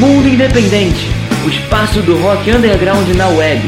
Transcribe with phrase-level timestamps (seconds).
[0.00, 1.08] Mundo Independente,
[1.44, 3.60] o espaço do rock underground na web.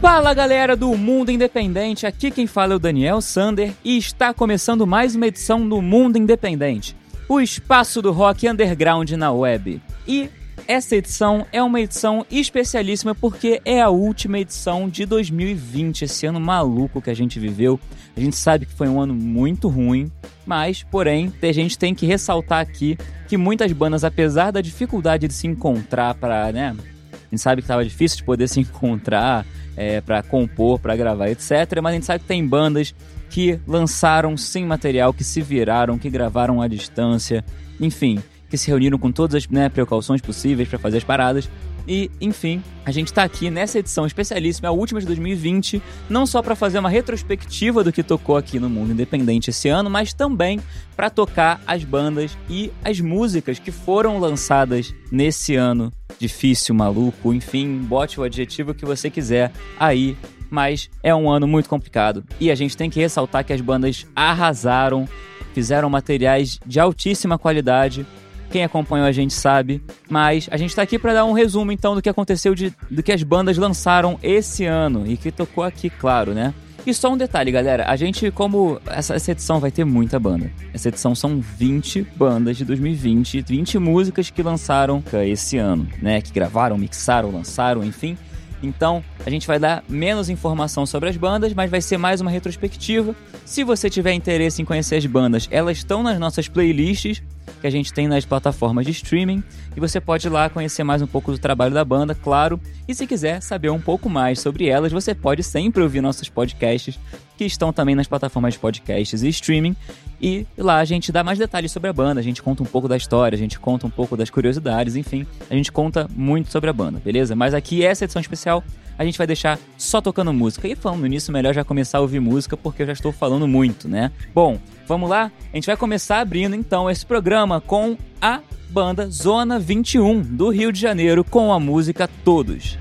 [0.00, 4.84] Fala galera do Mundo Independente, aqui quem fala é o Daniel Sander e está começando
[4.84, 6.96] mais uma edição do Mundo Independente,
[7.28, 9.80] o espaço do rock underground na web.
[10.08, 10.28] E
[10.66, 16.40] essa edição é uma edição especialíssima porque é a última edição de 2020, esse ano
[16.40, 17.78] maluco que a gente viveu.
[18.16, 20.10] A gente sabe que foi um ano muito ruim,
[20.46, 25.34] mas, porém, a gente tem que ressaltar aqui que muitas bandas, apesar da dificuldade de
[25.34, 30.00] se encontrar para, né, a gente sabe que estava difícil de poder se encontrar é,
[30.00, 31.50] para compor, para gravar, etc.
[31.82, 32.94] Mas a gente sabe que tem bandas
[33.30, 37.42] que lançaram sem material, que se viraram, que gravaram à distância,
[37.80, 41.48] enfim, que se reuniram com todas as né, precauções possíveis para fazer as paradas.
[41.88, 46.42] E, enfim, a gente está aqui nessa edição especialíssima, a última de 2020, não só
[46.42, 50.60] para fazer uma retrospectiva do que tocou aqui no mundo independente esse ano, mas também
[50.94, 57.78] para tocar as bandas e as músicas que foram lançadas nesse ano difícil, maluco, enfim,
[57.78, 60.14] bote o adjetivo que você quiser aí,
[60.50, 62.22] mas é um ano muito complicado.
[62.38, 65.08] E a gente tem que ressaltar que as bandas arrasaram,
[65.54, 68.06] fizeram materiais de altíssima qualidade
[68.52, 71.94] quem acompanhou a gente sabe, mas a gente está aqui para dar um resumo então
[71.94, 75.88] do que aconteceu de, do que as bandas lançaram esse ano e que tocou aqui,
[75.88, 76.52] claro, né?
[76.84, 80.50] E só um detalhe, galera, a gente, como essa, essa edição vai ter muita banda.
[80.74, 86.20] Essa edição são 20 bandas de 2020, 20 músicas que lançaram esse ano, né?
[86.20, 88.18] Que gravaram, mixaram, lançaram, enfim.
[88.62, 92.30] Então, a gente vai dar menos informação sobre as bandas, mas vai ser mais uma
[92.30, 93.14] retrospectiva.
[93.44, 97.22] Se você tiver interesse em conhecer as bandas, elas estão nas nossas playlists
[97.60, 99.42] que a gente tem nas plataformas de streaming
[99.76, 102.60] e você pode ir lá conhecer mais um pouco do trabalho da banda, claro.
[102.86, 106.98] E se quiser saber um pouco mais sobre elas, você pode sempre ouvir nossos podcasts
[107.36, 109.76] que estão também nas plataformas de podcasts e streaming.
[110.20, 112.86] E lá a gente dá mais detalhes sobre a banda, a gente conta um pouco
[112.86, 116.70] da história, a gente conta um pouco das curiosidades, enfim, a gente conta muito sobre
[116.70, 117.34] a banda, beleza?
[117.34, 118.62] Mas aqui essa edição especial
[118.98, 120.68] a gente vai deixar só tocando música.
[120.68, 123.88] E falando nisso, melhor já começar a ouvir música porque eu já estou falando muito,
[123.88, 124.12] né?
[124.34, 125.30] Bom, Vamos lá?
[125.52, 130.72] A gente vai começar abrindo então esse programa com a banda Zona 21 do Rio
[130.72, 132.78] de Janeiro com a música Todos.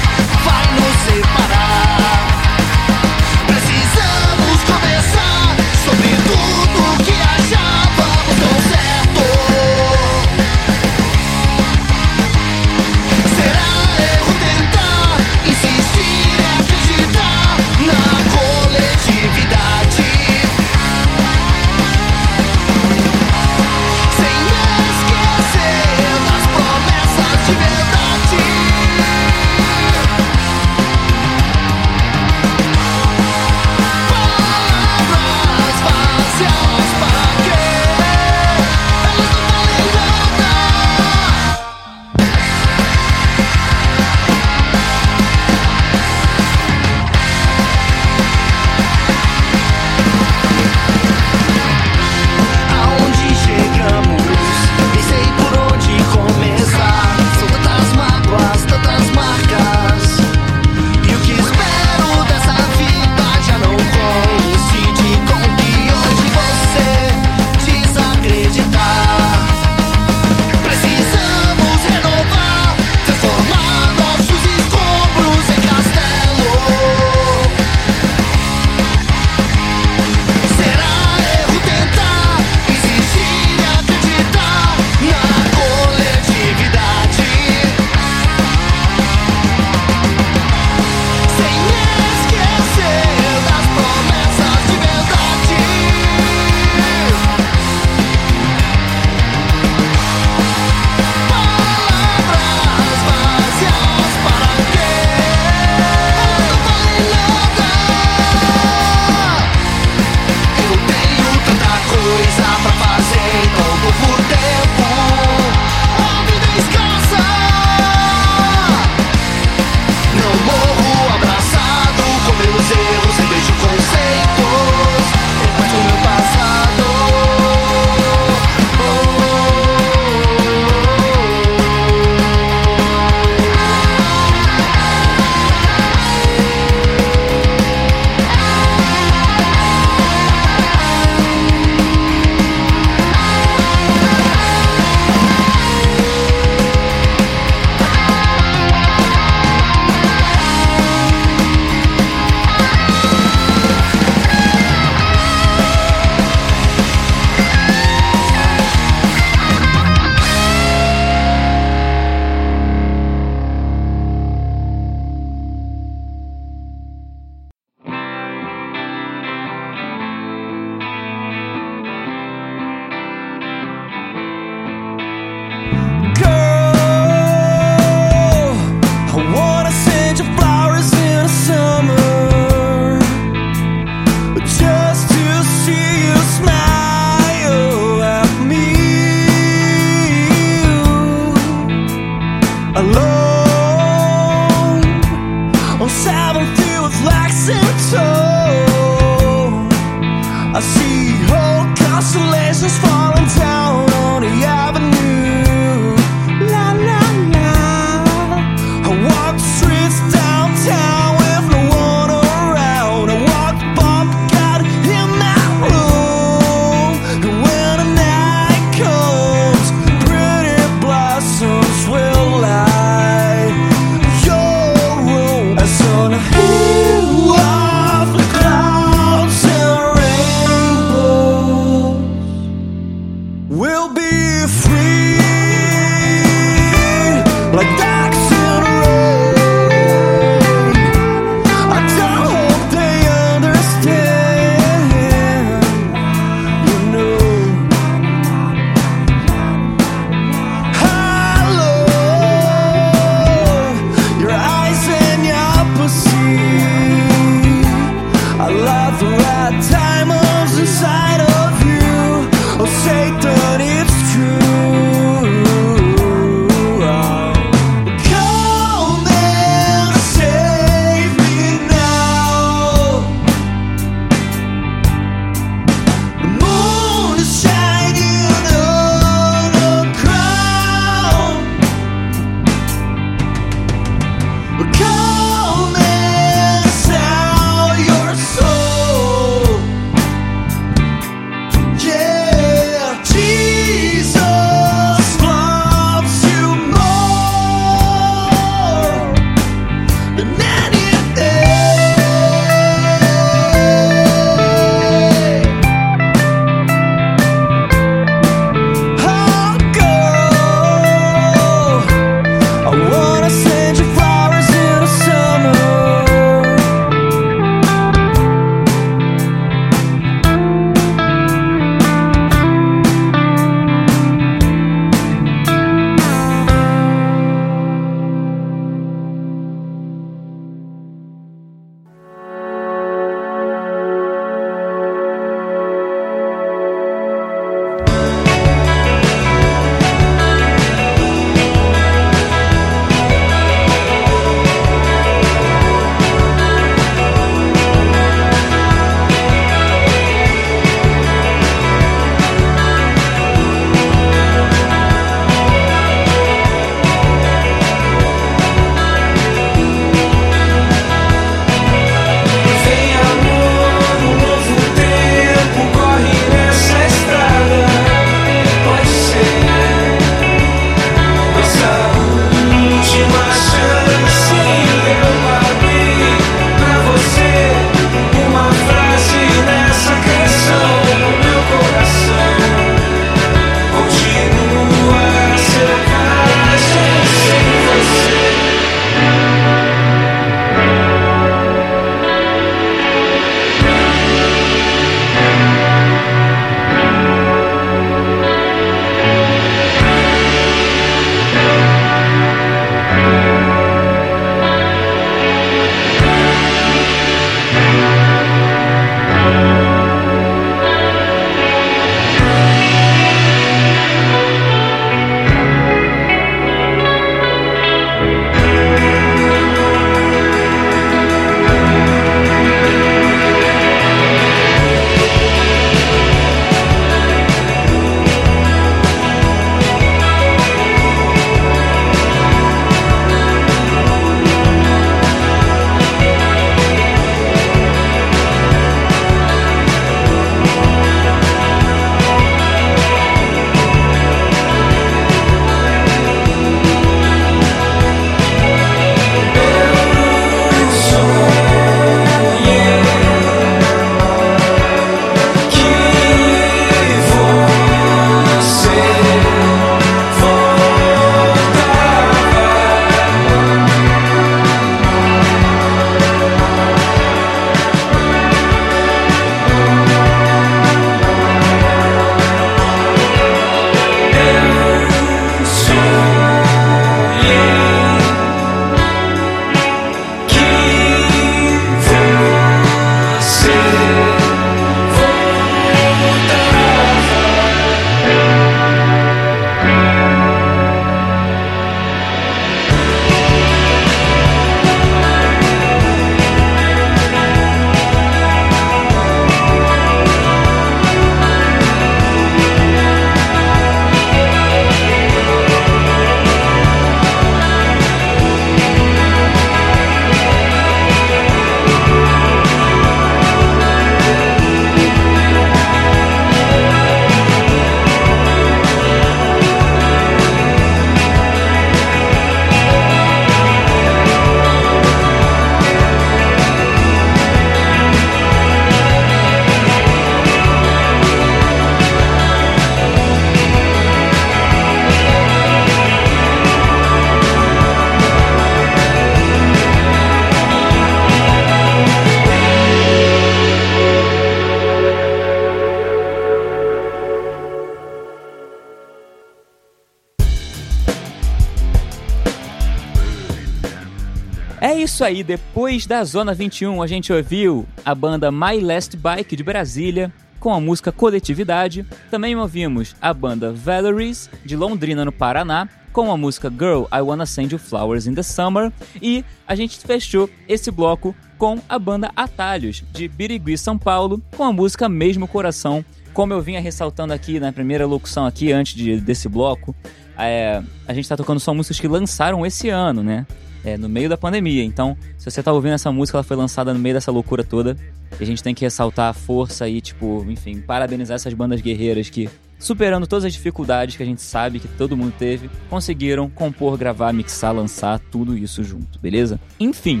[554.82, 559.42] Isso aí, depois da Zona 21, a gente ouviu a banda My Last Bike de
[559.42, 561.86] Brasília com a música Coletividade.
[562.10, 567.26] Também ouvimos a banda Valeries de Londrina, no Paraná, com a música Girl, I Wanna
[567.26, 568.72] Send You Flowers in the Summer.
[569.00, 574.44] E a gente fechou esse bloco com a banda Atalhos de Birigui, São Paulo, com
[574.44, 575.84] a música Mesmo Coração.
[576.12, 579.74] Como eu vinha ressaltando aqui na primeira locução aqui antes de, desse bloco,
[580.18, 583.26] é, a gente tá tocando só músicas que lançaram esse ano, né?
[583.66, 584.62] É, no meio da pandemia.
[584.62, 587.76] Então, se você tá ouvindo essa música, ela foi lançada no meio dessa loucura toda.
[588.18, 592.08] E a gente tem que ressaltar a força e, tipo, enfim, parabenizar essas bandas guerreiras
[592.08, 596.78] que, superando todas as dificuldades que a gente sabe que todo mundo teve, conseguiram compor,
[596.78, 599.40] gravar, mixar, lançar tudo isso junto, beleza?
[599.58, 600.00] Enfim,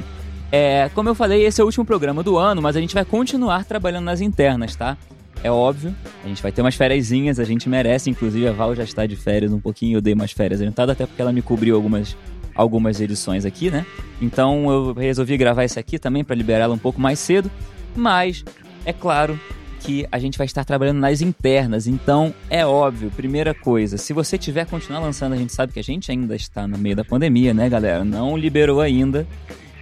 [0.52, 3.04] é, como eu falei, esse é o último programa do ano, mas a gente vai
[3.04, 4.96] continuar trabalhando nas internas, tá?
[5.42, 8.84] É óbvio, a gente vai ter umas férias, a gente merece, inclusive a Val já
[8.84, 11.76] está de férias um pouquinho, eu dei umas férias adiantadas, até porque ela me cobriu
[11.76, 12.16] algumas,
[12.56, 13.84] algumas edições aqui, né?
[14.20, 17.50] Então eu resolvi gravar esse aqui também para liberá-la um pouco mais cedo,
[17.94, 18.44] mas
[18.84, 19.38] é claro
[19.80, 24.36] que a gente vai estar trabalhando nas internas, então é óbvio, primeira coisa, se você
[24.36, 27.54] tiver continuar lançando, a gente sabe que a gente ainda está no meio da pandemia,
[27.54, 28.04] né, galera?
[28.04, 29.26] Não liberou ainda.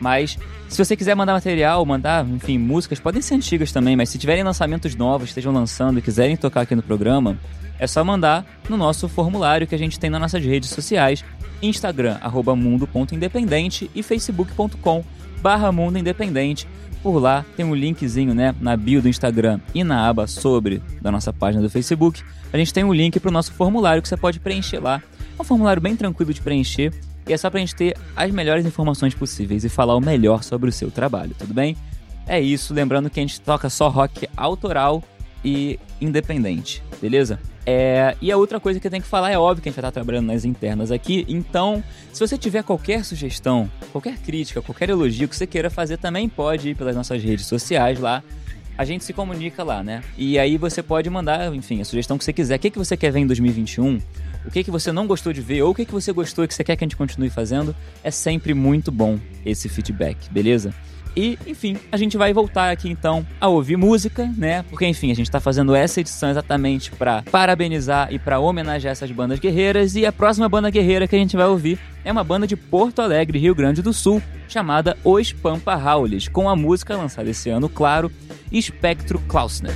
[0.01, 0.37] Mas
[0.69, 4.43] se você quiser mandar material, mandar, enfim, músicas, podem ser antigas também, mas se tiverem
[4.43, 7.39] lançamentos novos, estejam lançando e quiserem tocar aqui no programa,
[7.79, 11.25] é só mandar no nosso formulário que a gente tem nas nossas redes sociais,
[11.69, 15.05] Instagram, arroba mundo.independente e facebook.com
[15.41, 16.67] barra mundo independente.
[17.03, 21.13] Por lá tem um linkzinho né, na bio do Instagram e na aba sobre da
[21.13, 22.23] nossa página do Facebook.
[22.53, 25.03] A gente tem um link para o nosso formulário que você pode preencher lá.
[25.39, 26.93] É um formulário bem tranquilo de preencher
[27.29, 30.71] e é só pra gente ter as melhores informações possíveis e falar o melhor sobre
[30.71, 31.77] o seu trabalho, tudo bem?
[32.27, 35.03] É isso, lembrando que a gente toca só rock autoral
[35.45, 37.39] e independente, beleza?
[37.67, 39.81] É, e a outra coisa que eu tenho que falar é óbvio que a gente
[39.81, 44.91] vai estar trabalhando nas internas aqui, então se você tiver qualquer sugestão, qualquer crítica, qualquer
[44.91, 48.23] elogio que você queira fazer, também pode ir pelas nossas redes sociais lá.
[48.77, 50.03] A gente se comunica lá, né?
[50.19, 52.57] E aí você pode mandar, enfim, a sugestão que você quiser.
[52.57, 54.01] O que, que você quer ver em 2021?
[54.45, 56.49] o que, que você não gostou de ver ou o que, que você gostou e
[56.49, 60.75] que você quer que a gente continue fazendo, é sempre muito bom esse feedback, beleza?
[61.17, 64.63] E, enfim, a gente vai voltar aqui então a ouvir música, né?
[64.65, 69.11] Porque, enfim, a gente tá fazendo essa edição exatamente para parabenizar e para homenagear essas
[69.11, 69.95] bandas guerreiras.
[69.95, 73.01] E a próxima banda guerreira que a gente vai ouvir é uma banda de Porto
[73.01, 77.69] Alegre, Rio Grande do Sul, chamada Os Pampa Howlis, com a música lançada esse ano,
[77.69, 78.11] claro,
[78.51, 79.75] Espectro Klausner.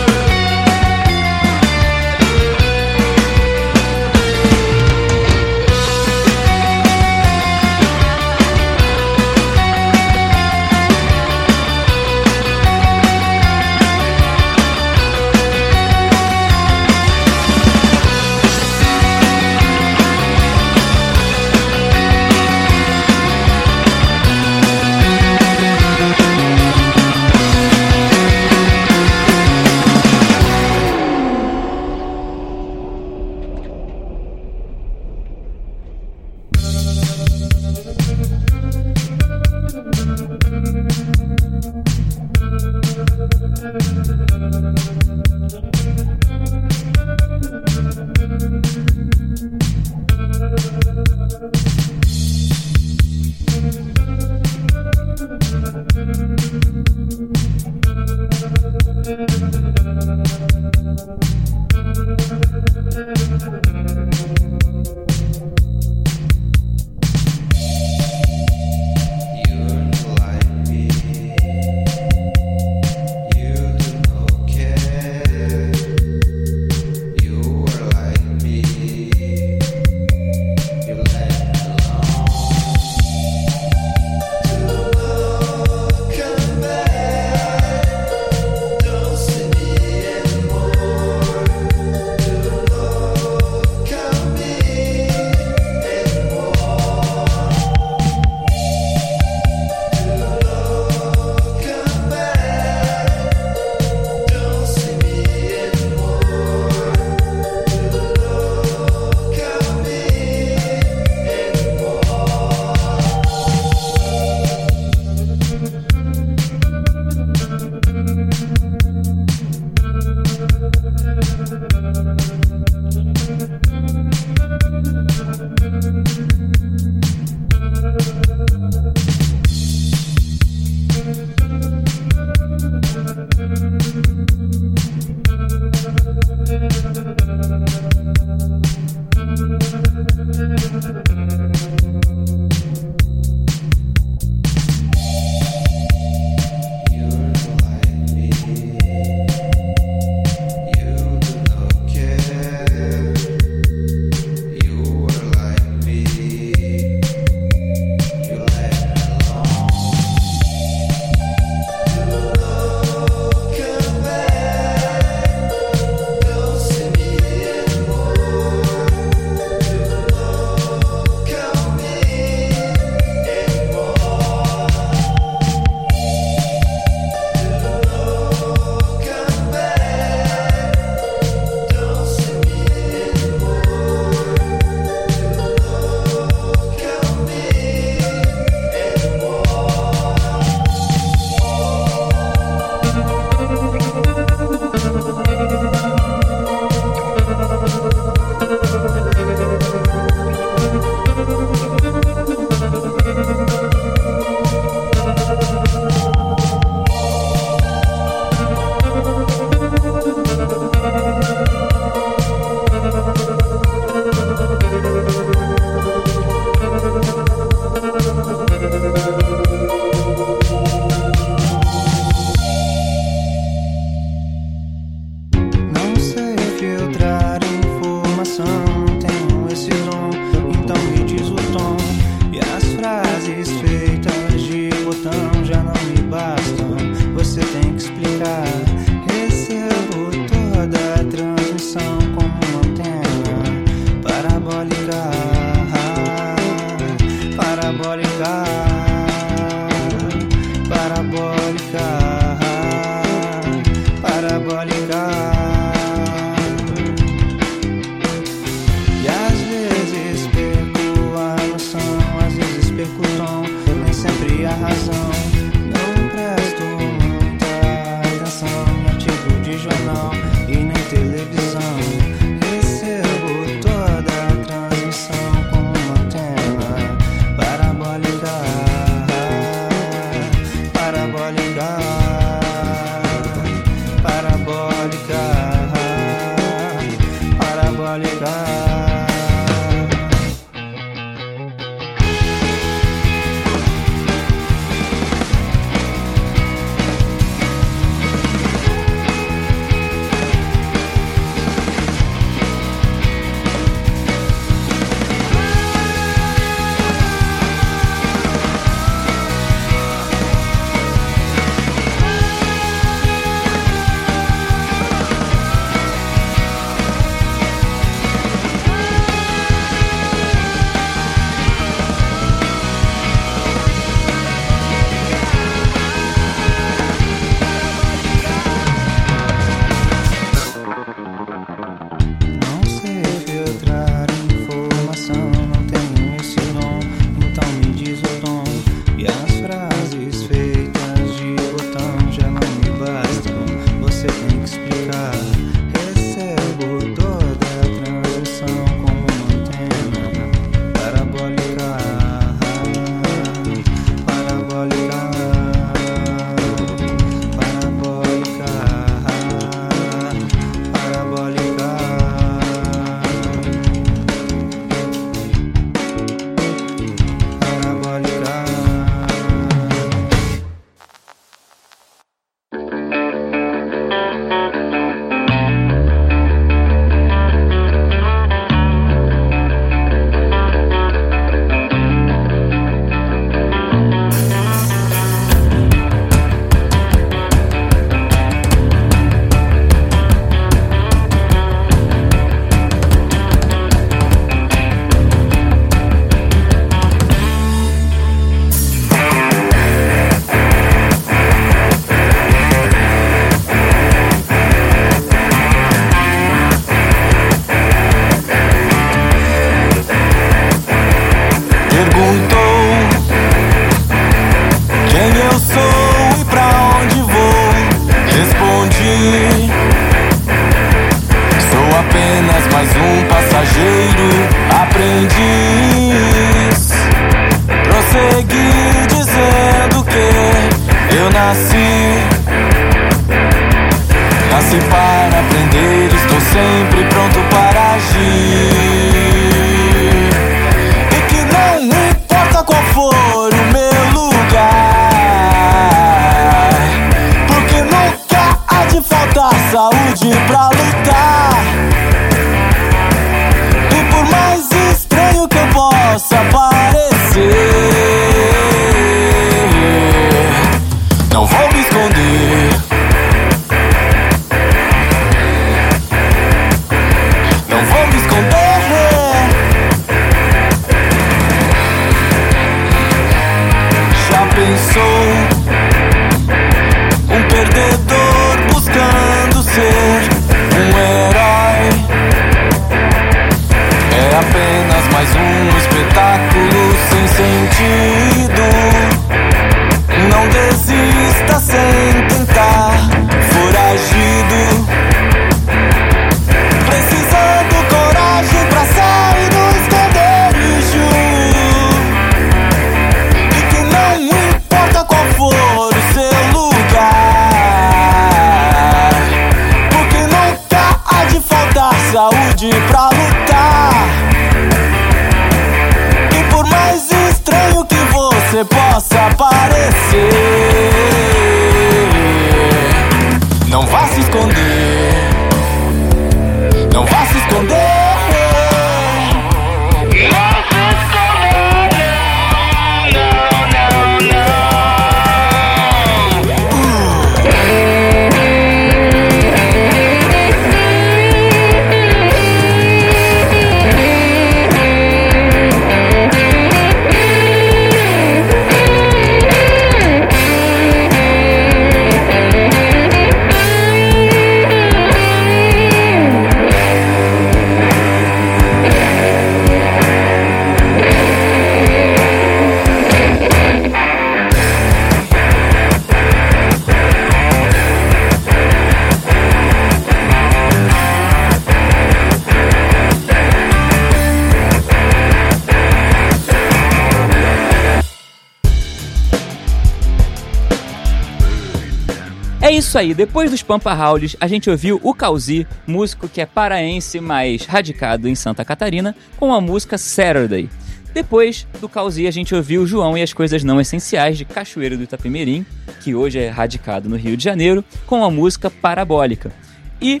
[582.72, 587.00] Isso aí, depois dos Pampa Howlis, a gente ouviu o Cauzi, músico que é paraense,
[587.00, 590.48] mas radicado em Santa Catarina, com a música Saturday.
[590.94, 594.78] Depois do Cauzi, a gente ouviu o João e as Coisas Não Essenciais de Cachoeiro
[594.78, 595.44] do Itapemirim,
[595.82, 599.30] que hoje é radicado no Rio de Janeiro, com a música Parabólica.
[599.78, 600.00] E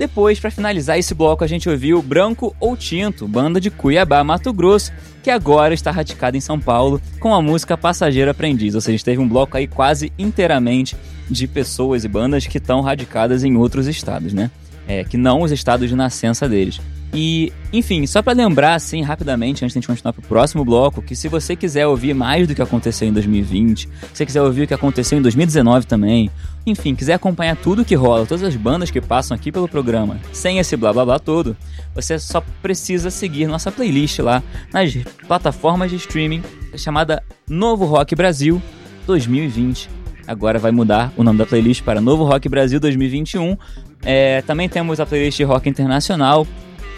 [0.00, 4.50] depois, para finalizar esse bloco, a gente ouviu Branco ou Tinto, banda de Cuiabá, Mato
[4.50, 4.90] Grosso,
[5.22, 8.74] que agora está radicada em São Paulo com a música Passageiro Aprendiz.
[8.74, 10.96] Ou seja, teve um bloco aí quase inteiramente
[11.28, 14.50] de pessoas e bandas que estão radicadas em outros estados, né?
[14.88, 16.80] É, que não os estados de nascença deles.
[17.12, 21.02] E, enfim, só para lembrar assim rapidamente, antes de a gente continuar pro próximo bloco,
[21.02, 24.62] que se você quiser ouvir mais do que aconteceu em 2020, se você quiser ouvir
[24.62, 26.30] o que aconteceu em 2019 também,
[26.64, 30.58] enfim, quiser acompanhar tudo que rola, todas as bandas que passam aqui pelo programa, sem
[30.58, 31.56] esse blá blá blá todo,
[31.94, 34.42] você só precisa seguir nossa playlist lá
[34.72, 34.94] nas
[35.26, 36.42] plataformas de streaming
[36.76, 38.62] chamada Novo Rock Brasil
[39.06, 39.90] 2020.
[40.26, 43.56] Agora vai mudar o nome da playlist para Novo Rock Brasil 2021.
[44.02, 46.46] É, também temos a playlist Rock Internacional,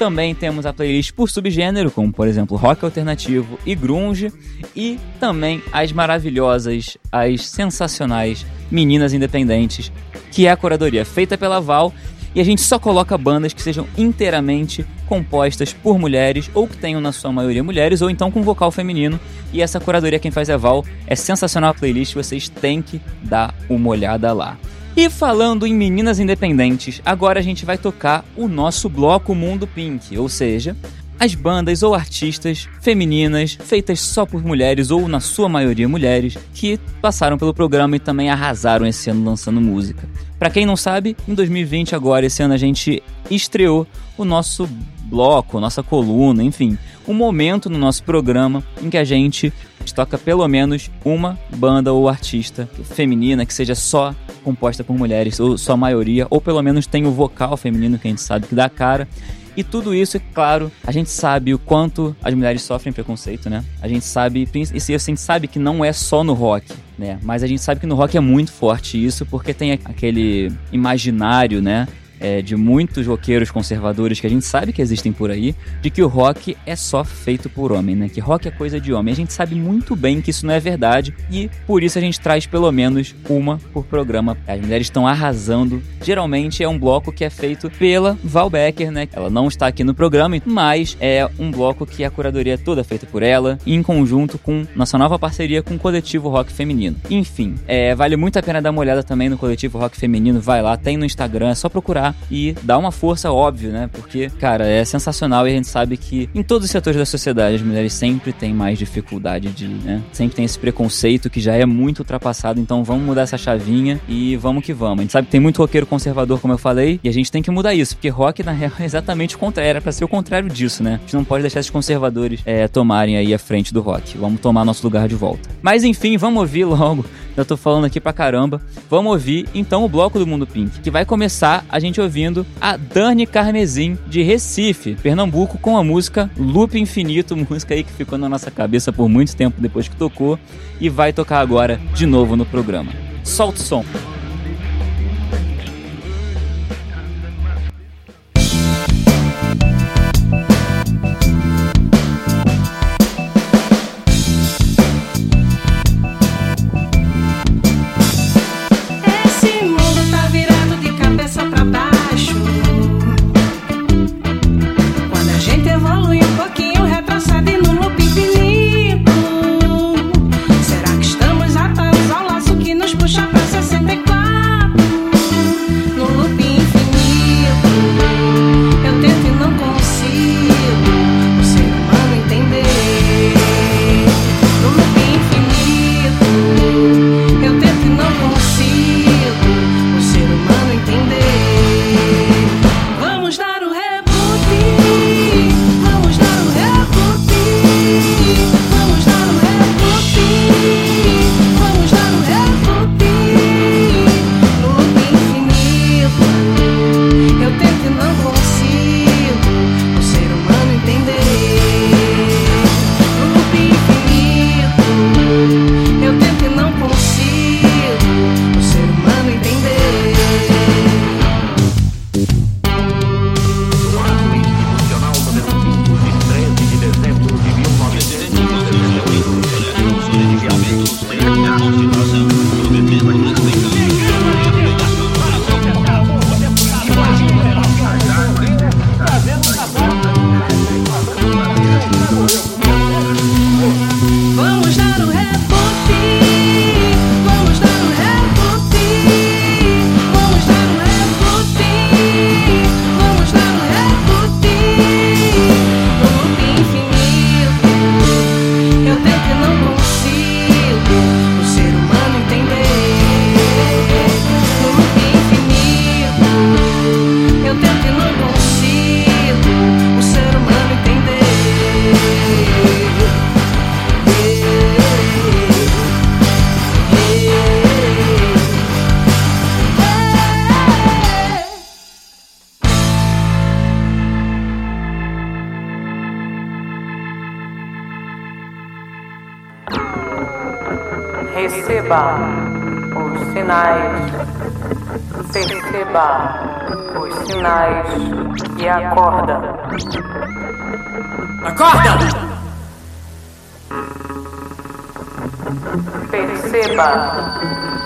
[0.02, 4.32] também temos a playlist por subgênero, como por exemplo rock alternativo e grunge,
[4.74, 9.92] e também as maravilhosas, as sensacionais Meninas Independentes,
[10.32, 11.94] que é a curadoria feita pela Val,
[12.34, 17.00] e a gente só coloca bandas que sejam inteiramente compostas por mulheres ou que tenham
[17.00, 19.20] na sua maioria mulheres ou então com vocal feminino.
[19.52, 23.00] E essa curadoria quem faz é a Val, é sensacional a playlist, vocês têm que
[23.22, 24.58] dar uma olhada lá.
[24.94, 30.18] E falando em meninas independentes, agora a gente vai tocar o nosso bloco Mundo Pink,
[30.18, 30.76] ou seja,
[31.18, 36.78] as bandas ou artistas femininas feitas só por mulheres ou na sua maioria mulheres que
[37.00, 40.06] passaram pelo programa e também arrasaram esse ano lançando música.
[40.38, 43.86] Para quem não sabe, em 2020 agora esse ano a gente estreou
[44.18, 44.68] o nosso
[45.12, 49.52] bloco, nossa coluna, enfim, um momento no nosso programa em que a gente
[49.94, 55.58] toca pelo menos uma banda ou artista feminina que seja só composta por mulheres, ou
[55.58, 58.70] só maioria, ou pelo menos tem o vocal feminino que a gente sabe que dá
[58.70, 59.06] cara.
[59.54, 63.62] E tudo isso, é claro, a gente sabe o quanto as mulheres sofrem preconceito, né?
[63.82, 67.18] A gente sabe, e a gente sabe que não é só no rock, né?
[67.22, 71.60] Mas a gente sabe que no rock é muito forte isso, porque tem aquele imaginário,
[71.60, 71.86] né?
[72.22, 76.02] É, de muitos roqueiros conservadores que a gente sabe que existem por aí, de que
[76.02, 78.08] o rock é só feito por homem, né?
[78.08, 79.12] Que rock é coisa de homem.
[79.12, 82.20] A gente sabe muito bem que isso não é verdade e por isso a gente
[82.20, 84.38] traz pelo menos uma por programa.
[84.46, 85.82] As mulheres estão arrasando.
[86.02, 89.08] Geralmente é um bloco que é feito pela Val Becker, né?
[89.12, 92.84] Ela não está aqui no programa, mas é um bloco que a curadoria é toda
[92.84, 96.96] feita por ela, em conjunto com nossa nova parceria com o coletivo Rock Feminino.
[97.10, 100.40] Enfim, é, vale muito a pena dar uma olhada também no coletivo Rock Feminino.
[100.40, 103.88] Vai lá, tem no Instagram, é só procurar e dá uma força, óbvio, né?
[103.92, 107.56] Porque, cara, é sensacional e a gente sabe que em todos os setores da sociedade
[107.56, 110.02] as mulheres sempre têm mais dificuldade de, né?
[110.12, 114.36] Sempre tem esse preconceito que já é muito ultrapassado, então vamos mudar essa chavinha e
[114.36, 115.00] vamos que vamos.
[115.00, 117.42] A gente sabe que tem muito roqueiro conservador, como eu falei, e a gente tem
[117.42, 120.08] que mudar isso, porque rock, na real, é exatamente o contrário, era pra ser o
[120.08, 120.94] contrário disso, né?
[120.94, 124.16] A gente não pode deixar esses conservadores é, tomarem aí a frente do rock.
[124.18, 125.48] Vamos tomar nosso lugar de volta.
[125.60, 127.04] Mas enfim, vamos ouvir logo.
[127.36, 128.60] Já tô falando aqui pra caramba.
[128.90, 132.76] Vamos ouvir então o bloco do Mundo Pink, que vai começar a gente ouvindo a
[132.76, 138.28] Dani Carmesim de Recife, Pernambuco, com a música Loop Infinito, música aí que ficou na
[138.28, 140.38] nossa cabeça por muito tempo depois que tocou
[140.80, 142.92] e vai tocar agora de novo no programa.
[143.24, 143.84] Solta o som.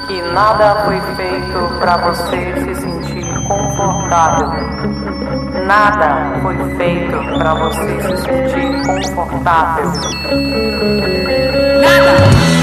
[0.07, 4.49] Que nada foi feito para você se sentir confortável.
[5.67, 9.93] Nada foi feito para você se sentir confortável.
[11.81, 12.56] Nada!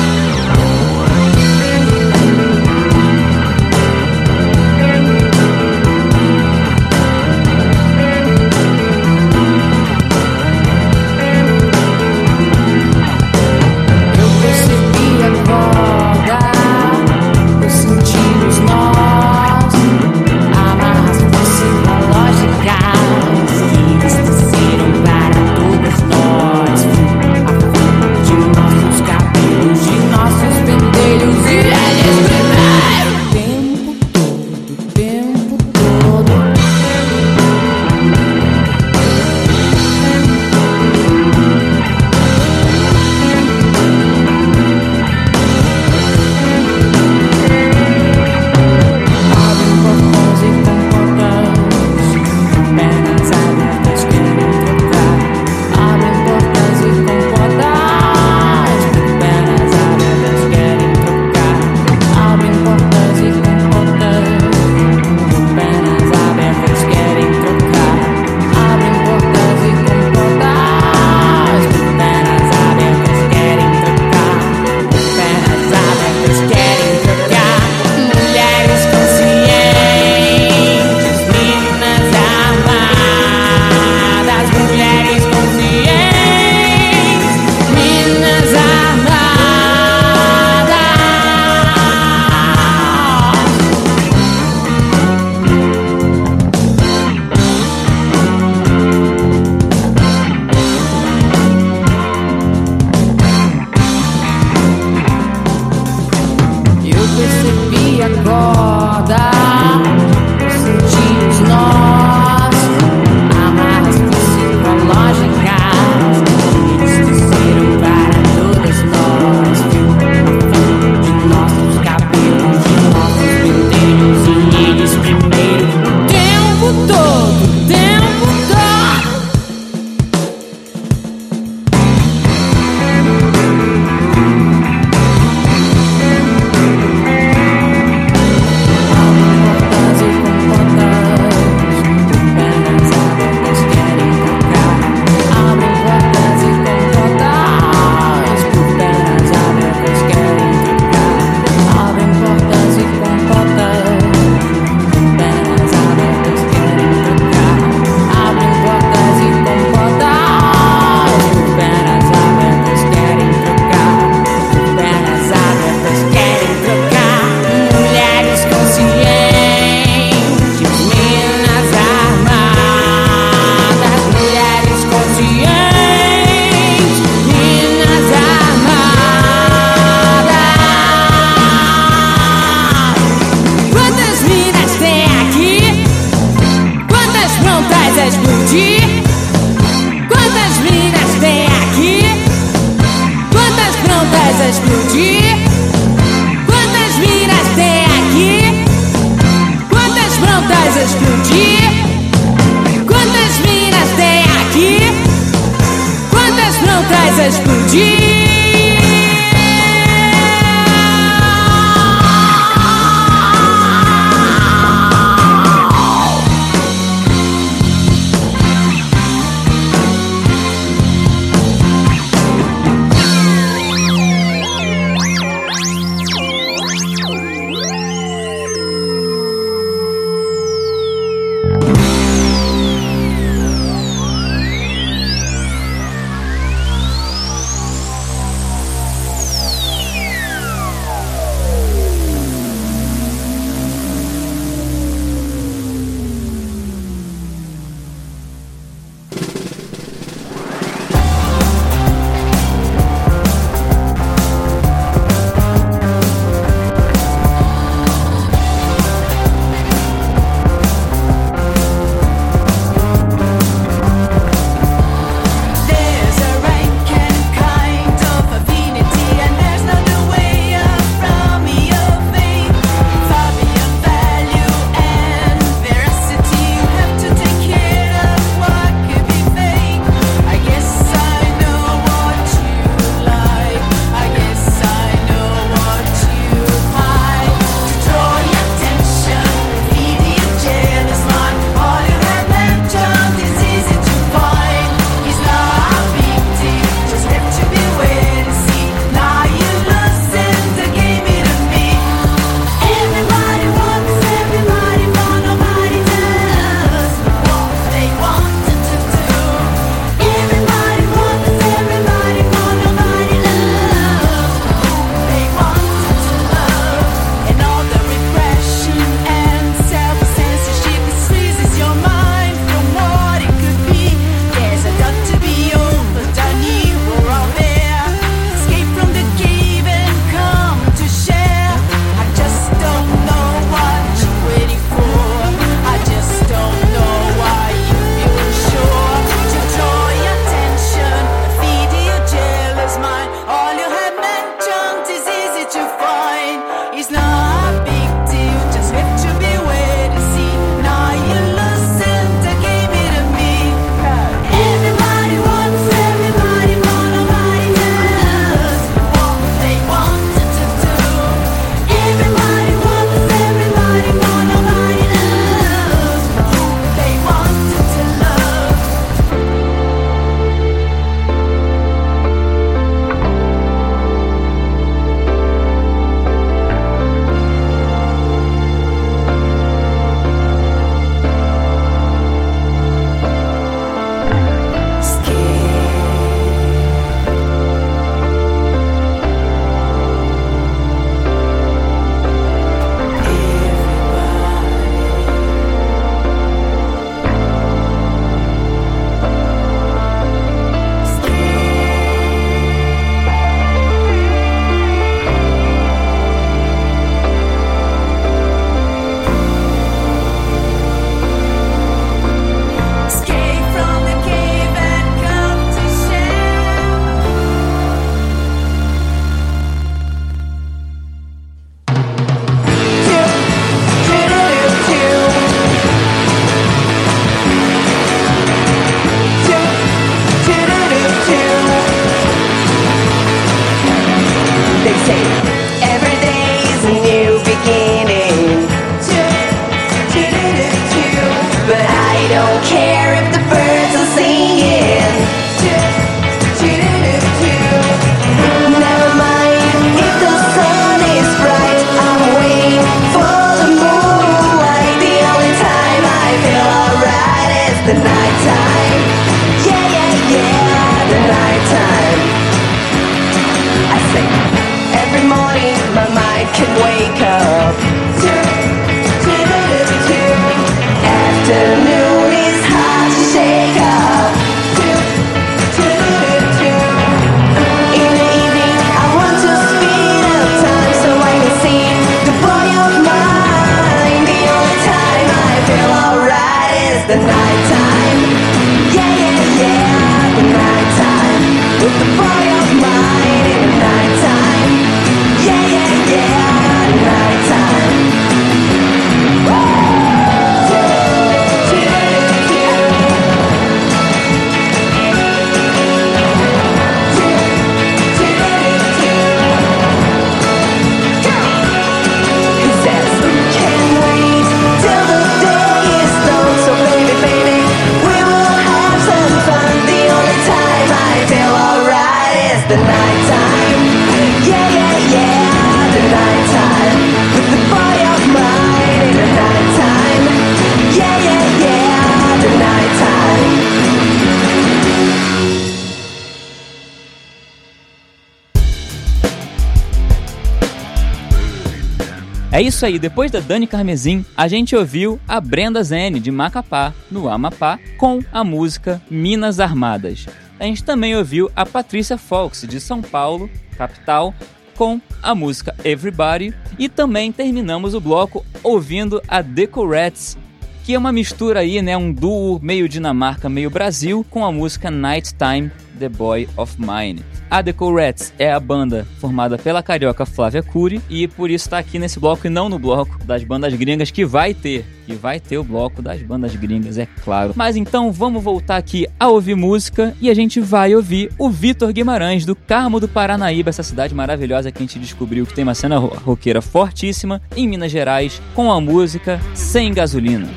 [542.34, 546.74] É isso aí, depois da Dani Carmesim, a gente ouviu a Brenda Zene, de Macapá,
[546.90, 550.08] no Amapá, com a música Minas Armadas.
[550.40, 554.16] A gente também ouviu a Patrícia Fox, de São Paulo, capital,
[554.56, 556.34] com a música Everybody.
[556.58, 560.18] E também terminamos o bloco ouvindo a Decorettes,
[560.64, 564.72] que é uma mistura aí, né, um duo meio Dinamarca, meio Brasil, com a música
[564.72, 567.04] Nighttime, The Boy of Mine.
[567.30, 571.80] A Decorettes é a banda formada pela carioca Flávia Cury e por isso está aqui
[571.80, 575.40] nesse bloco e não no bloco das bandas gringas que vai ter, que vai ter
[575.40, 577.34] o bloco das bandas gringas, é claro.
[577.36, 581.74] Mas então vamos voltar aqui a ouvir música e a gente vai ouvir o Vitor
[581.74, 585.56] Guimarães do Carmo do Paranaíba, essa cidade maravilhosa que a gente descobriu que tem uma
[585.56, 590.28] cena ro- roqueira fortíssima em Minas Gerais, com a música Sem Gasolina.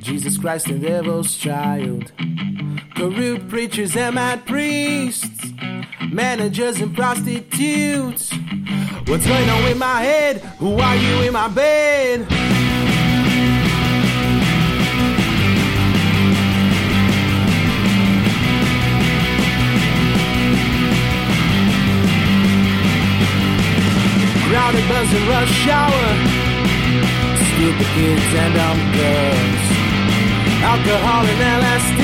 [0.00, 2.10] Jesus Christ and devil's child,
[2.96, 5.52] corrupt preachers and mad priests,
[6.10, 8.32] managers and prostitutes.
[9.06, 10.38] What's going on in my head?
[10.58, 12.26] Who are you in my bed?
[24.48, 26.43] Crowded bus and rush hour
[27.64, 29.64] with the kids and dumb girls.
[30.60, 32.02] Alcohol and LSD,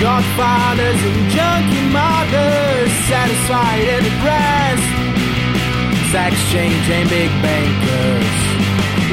[0.00, 4.92] godfathers and junkie mothers, satisfied and depressed.
[6.10, 8.32] Sex change and big bankers.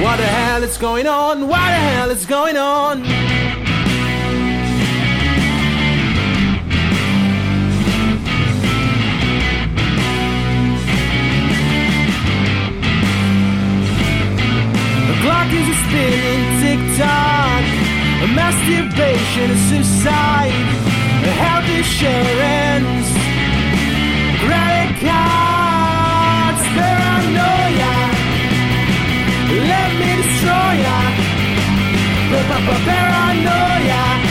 [0.01, 1.47] What the hell is going on?
[1.49, 3.03] What the hell is going on?
[15.39, 17.63] clock is a spinning tick tock.
[18.35, 20.51] Masturbation is suicide.
[21.43, 23.07] Health insurance.
[24.43, 26.63] Credit cards.
[26.75, 27.95] Paranoia.
[29.71, 30.99] Let me destroy ya.
[32.85, 34.28] Paranoia.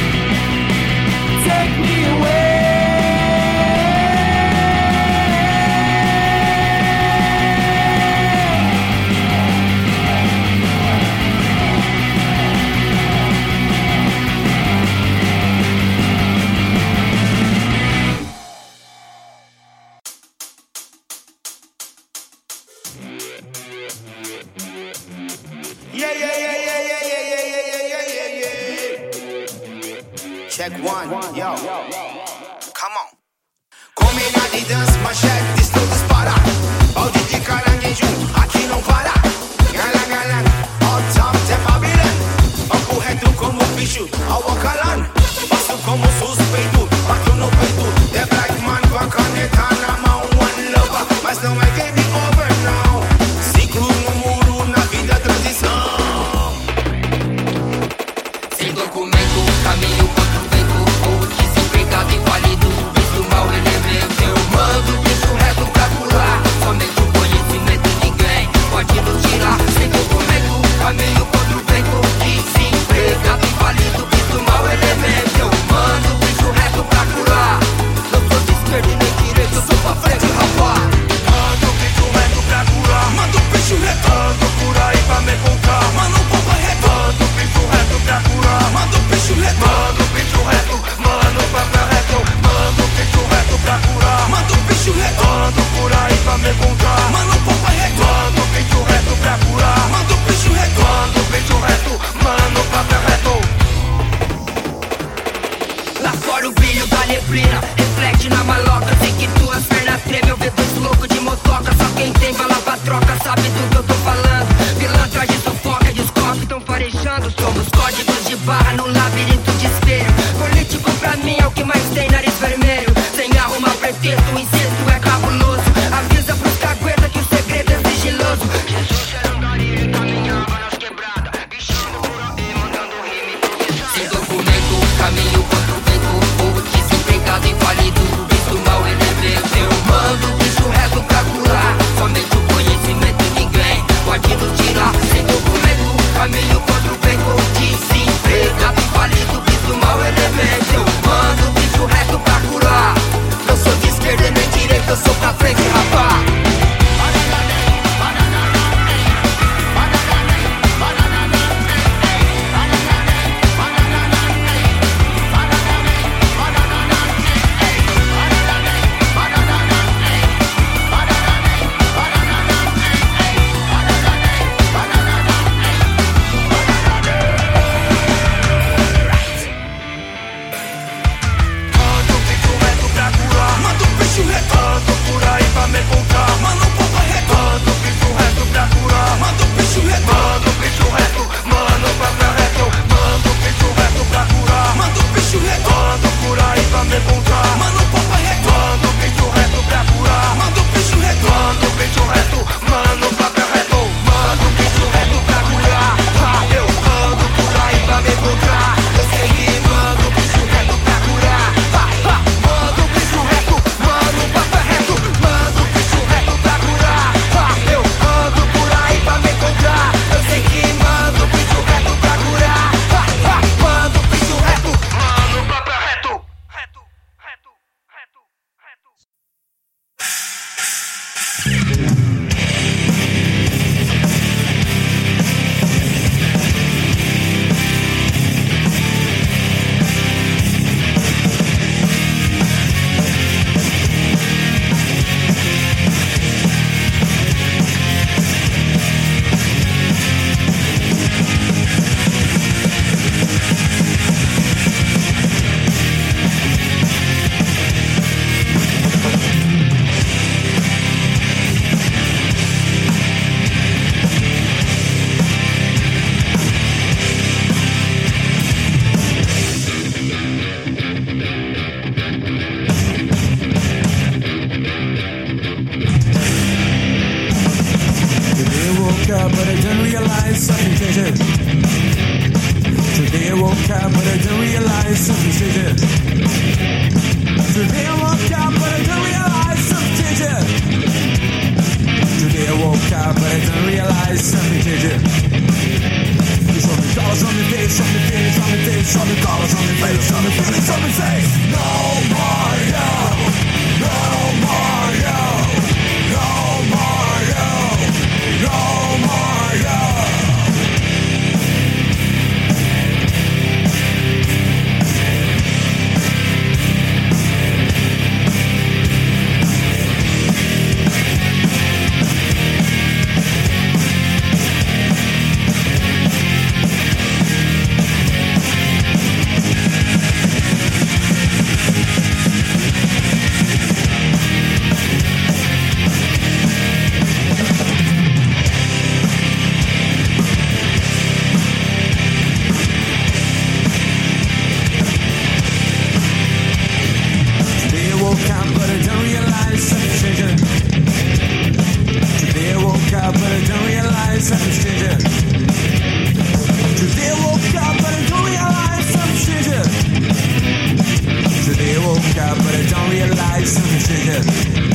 [362.91, 364.68] real life vision.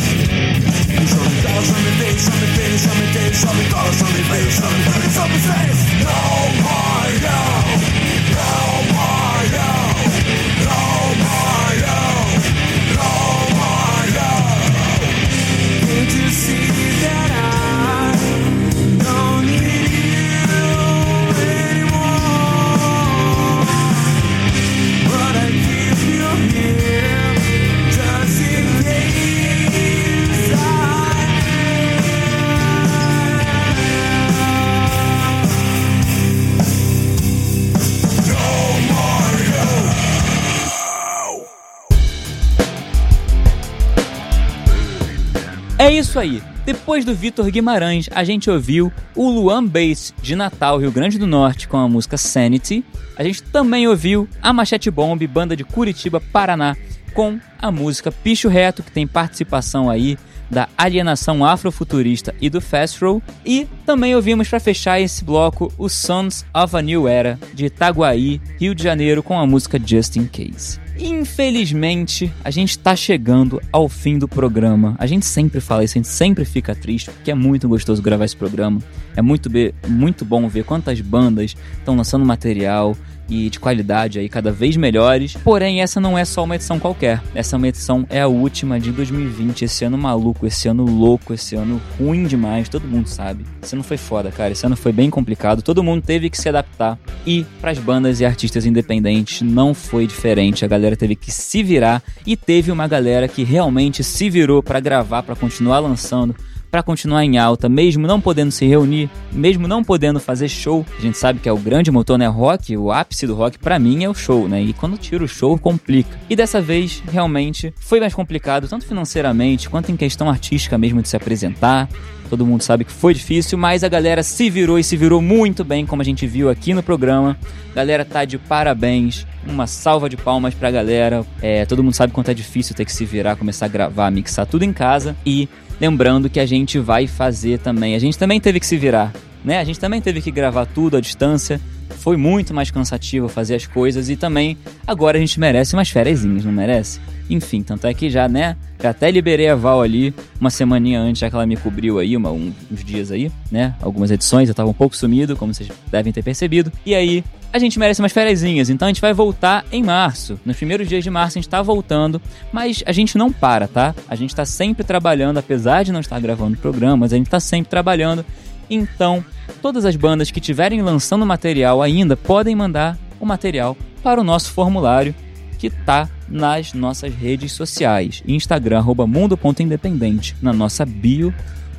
[46.13, 46.43] Isso aí.
[46.63, 51.25] Depois do Vitor Guimarães, a gente ouviu o Luan Bass de Natal, Rio Grande do
[51.25, 52.85] Norte, com a música Sanity.
[53.17, 56.77] A gente também ouviu a Machete Bomb, banda de Curitiba, Paraná,
[57.15, 60.15] com a música Picho Reto, que tem participação aí
[60.51, 63.21] da Alienação Afrofuturista e do Fast Roll.
[63.43, 68.39] E também ouvimos para fechar esse bloco o Sons of a New Era, de Itaguaí,
[68.59, 70.82] Rio de Janeiro, com a música Just In Case.
[70.99, 74.95] Infelizmente, a gente tá chegando ao fim do programa.
[74.99, 78.25] A gente sempre fala isso, a gente sempre fica triste, porque é muito gostoso gravar
[78.25, 78.79] esse programa.
[79.15, 82.95] É muito, be- muito bom ver quantas bandas estão lançando material
[83.29, 85.35] e de qualidade aí cada vez melhores.
[85.43, 87.21] Porém, essa não é só uma edição qualquer.
[87.33, 91.33] Essa é uma edição é a última de 2020, esse ano maluco, esse ano louco,
[91.33, 93.45] esse ano ruim demais, todo mundo sabe.
[93.61, 94.51] Esse ano foi foda, cara.
[94.51, 96.97] Esse ano foi bem complicado, todo mundo teve que se adaptar.
[97.25, 100.65] E pras bandas e artistas independentes não foi diferente.
[100.65, 104.79] A galera teve que se virar e teve uma galera que realmente se virou pra
[104.79, 106.35] gravar, pra continuar lançando
[106.73, 110.83] para continuar em alta, mesmo não podendo se reunir, mesmo não podendo fazer show.
[110.97, 112.25] A gente sabe que é o grande motor, né?
[112.25, 114.59] Rock, o ápice do rock pra mim é o show, né?
[114.59, 116.17] E quando tira o show, complica.
[116.27, 121.09] E dessa vez, realmente, foi mais complicado, tanto financeiramente quanto em questão artística mesmo de
[121.09, 121.87] se apresentar.
[122.27, 125.63] Todo mundo sabe que foi difícil, mas a galera se virou e se virou muito
[125.63, 127.37] bem, como a gente viu aqui no programa.
[127.75, 129.27] Galera tá de parabéns.
[129.45, 131.23] Uma salva de palmas pra galera.
[131.41, 134.47] É, todo mundo sabe quanto é difícil ter que se virar, começar a gravar, mixar
[134.47, 135.15] tudo em casa.
[135.23, 135.47] E
[135.79, 137.95] lembrando que a gente vai fazer também.
[137.95, 139.13] A gente também teve que se virar,
[139.43, 139.59] né?
[139.59, 141.59] A gente também teve que gravar tudo à distância.
[141.99, 146.23] Foi muito mais cansativo fazer as coisas e também agora a gente merece umas férias,
[146.23, 146.99] não merece?
[147.29, 148.57] Enfim, tanto é que já, né?
[148.81, 152.17] Já até liberei a Val ali uma semaninha antes, já que ela me cobriu aí,
[152.17, 153.75] uma, um- uns dias aí, né?
[153.81, 156.71] Algumas edições, eu tava um pouco sumido, como vocês devem ter percebido.
[156.85, 157.23] E aí,
[157.53, 160.39] a gente merece umas férias, então a gente vai voltar em março.
[160.43, 162.19] Nos primeiros dias de março a gente tá voltando,
[162.51, 163.93] mas a gente não para, tá?
[164.09, 167.69] A gente tá sempre trabalhando, apesar de não estar gravando programas, a gente tá sempre
[167.69, 168.25] trabalhando.
[168.67, 169.23] Então,
[169.61, 174.51] todas as bandas que estiverem lançando material ainda podem mandar o material para o nosso
[174.51, 175.13] formulário
[175.59, 178.23] que tá nas nossas redes sociais.
[178.27, 181.31] Instagram, mundo.independente, na nossa bio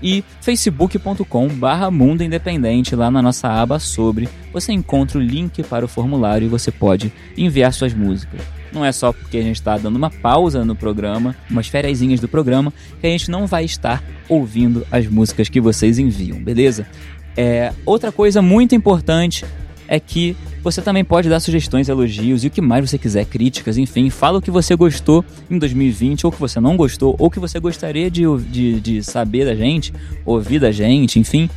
[0.04, 5.82] e facebook.com barra Mundo Independente, lá na nossa aba sobre, você encontra o link para
[5.82, 8.42] o formulário e você pode enviar suas músicas.
[8.70, 12.28] Não é só porque a gente está dando uma pausa no programa, umas férias do
[12.28, 16.86] programa, que a gente não vai estar ouvindo as músicas que vocês enviam, beleza?
[17.34, 19.46] É, outra coisa muito importante
[19.88, 23.76] é que você também pode dar sugestões, elogios e o que mais você quiser, críticas,
[23.76, 24.08] enfim.
[24.08, 27.60] Fala o que você gostou em 2020, ou que você não gostou, ou que você
[27.60, 29.92] gostaria de, de, de saber da gente,
[30.24, 31.50] ouvir da gente, enfim.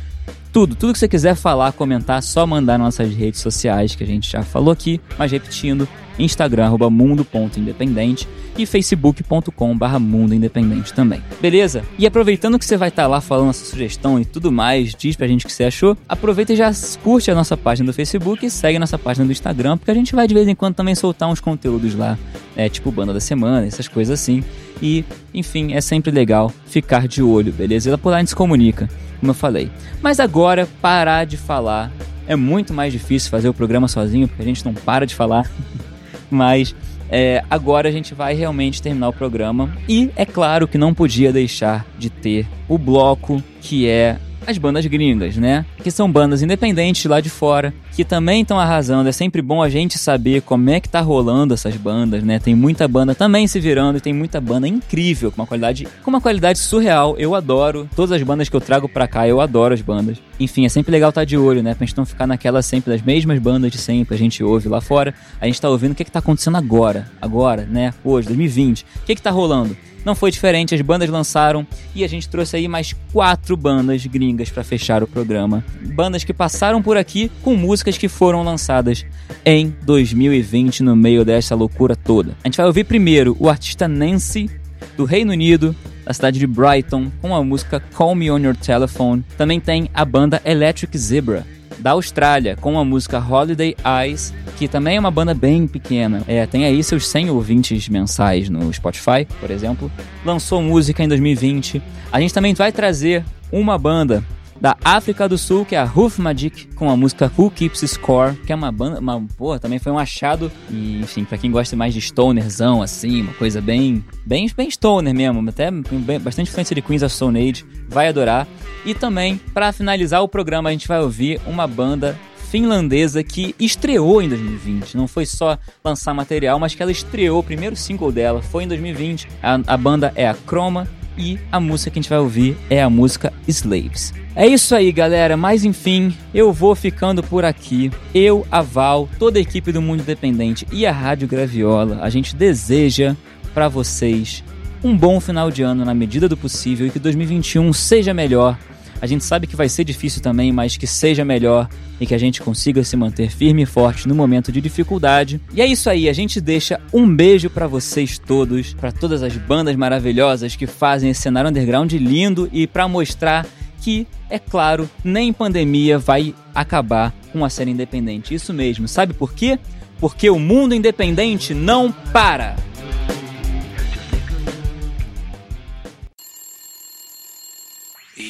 [0.58, 4.06] Tudo, tudo que você quiser falar, comentar, só mandar nas nossas redes sociais, que a
[4.06, 5.86] gente já falou aqui, mas repetindo,
[6.18, 11.22] Instagram, mundo.independente e facebook.com barra mundo independente também.
[11.40, 11.84] Beleza?
[11.96, 15.14] E aproveitando que você vai estar lá falando a sua sugestão e tudo mais, diz
[15.14, 16.72] pra gente o que você achou, aproveita e já
[17.04, 19.94] curte a nossa página do Facebook e segue a nossa página do Instagram, porque a
[19.94, 22.18] gente vai de vez em quando também soltar uns conteúdos lá,
[22.56, 24.42] é, tipo Banda da Semana, essas coisas assim.
[24.82, 27.92] E, enfim, é sempre legal ficar de olho, beleza?
[27.92, 28.88] E por lá a gente se comunica,
[29.20, 29.70] como eu falei.
[30.02, 31.90] Mas agora, parar de falar.
[32.26, 35.50] É muito mais difícil fazer o programa sozinho, porque a gente não para de falar.
[36.30, 36.74] Mas
[37.10, 39.74] é, agora a gente vai realmente terminar o programa.
[39.88, 44.86] E é claro que não podia deixar de ter o bloco que é as bandas
[44.86, 45.66] gringas, né?
[45.82, 49.06] Que são bandas independentes lá de fora, que também estão arrasando.
[49.06, 52.38] É sempre bom a gente saber como é que tá rolando essas bandas, né?
[52.38, 56.08] Tem muita banda também se virando e tem muita banda incrível, com uma qualidade, com
[56.08, 57.14] uma qualidade surreal.
[57.18, 57.86] Eu adoro.
[57.94, 60.16] Todas as bandas que eu trago pra cá, eu adoro as bandas.
[60.40, 61.74] Enfim, é sempre legal estar de olho, né?
[61.74, 64.14] Pra gente não ficar naquela sempre das mesmas bandas de sempre.
[64.14, 67.06] A gente ouve lá fora, a gente tá ouvindo o que, que tá acontecendo agora.
[67.20, 67.92] Agora, né?
[68.02, 68.80] Hoje, 2020.
[68.80, 69.76] O que que tá rolando?
[70.08, 74.48] Não foi diferente, as bandas lançaram e a gente trouxe aí mais quatro bandas gringas
[74.48, 75.62] para fechar o programa.
[75.94, 79.04] Bandas que passaram por aqui com músicas que foram lançadas
[79.44, 82.34] em 2020 no meio dessa loucura toda.
[82.42, 84.50] A gente vai ouvir primeiro o artista Nancy
[84.96, 89.22] do Reino Unido, da cidade de Brighton, com a música Call Me On Your Telephone.
[89.36, 91.46] Também tem a banda Electric Zebra,
[91.78, 96.22] da Austrália, com a música Holiday Eyes, que também é uma banda bem pequena.
[96.26, 99.90] É, tem aí seus 100 ouvintes mensais no Spotify, por exemplo.
[100.24, 101.80] Lançou música em 2020.
[102.12, 104.24] A gente também vai trazer uma banda
[104.60, 108.34] da África do Sul, que é a Roof Magic, com a música Who Keeps Score,
[108.34, 110.50] que é uma banda, uma, porra, também foi um achado.
[110.70, 115.14] E, enfim, pra quem gosta mais de stonerzão, assim, uma coisa bem, bem, bem stoner
[115.14, 118.46] mesmo, até bem, bastante influência de Queens of Stone Age, vai adorar.
[118.84, 122.18] E também, para finalizar o programa, a gente vai ouvir uma banda
[122.50, 124.96] finlandesa que estreou em 2020.
[124.96, 128.68] Não foi só lançar material, mas que ela estreou, o primeiro single dela foi em
[128.68, 129.28] 2020.
[129.42, 130.88] A, a banda é a Chroma
[131.18, 134.14] e a música que a gente vai ouvir é a música Slaves.
[134.34, 135.36] É isso aí, galera.
[135.36, 137.90] Mas enfim, eu vou ficando por aqui.
[138.14, 142.36] Eu, a Val, toda a equipe do Mundo Independente e a Rádio Graviola, a gente
[142.36, 143.16] deseja
[143.52, 144.44] para vocês
[144.82, 148.56] um bom final de ano na medida do possível e que 2021 seja melhor.
[149.00, 151.68] A gente sabe que vai ser difícil também, mas que seja melhor
[152.00, 155.40] e que a gente consiga se manter firme e forte no momento de dificuldade.
[155.52, 159.36] E é isso aí, a gente deixa um beijo para vocês todos, para todas as
[159.36, 163.46] bandas maravilhosas que fazem esse cenário underground lindo e para mostrar
[163.80, 168.34] que, é claro, nem pandemia vai acabar com a série independente.
[168.34, 168.88] Isso mesmo.
[168.88, 169.58] Sabe por quê?
[170.00, 172.56] Porque o mundo independente não para.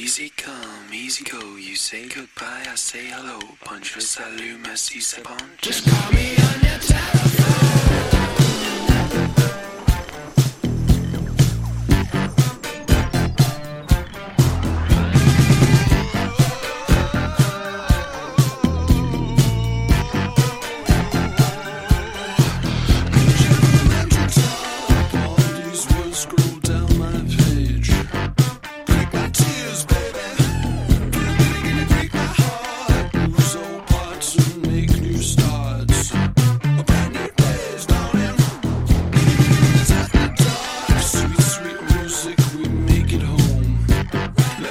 [0.09, 1.57] Easy come, easy go.
[1.57, 3.39] You say goodbye, I say hello.
[3.67, 5.37] Bonjour, salut, merci, c'est bon.
[5.61, 7.88] Just call me on your telephone.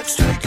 [0.08, 0.37] extra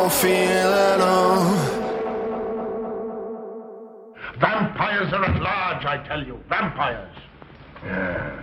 [0.00, 1.44] don't feel at all.
[4.38, 6.40] Vampires are at large, I tell you.
[6.48, 7.16] Vampires.
[7.84, 8.40] Yeah.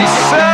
[0.00, 0.53] You said.